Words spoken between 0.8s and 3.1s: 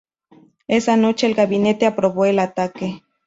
noche, el gabinete aprobó el ataque.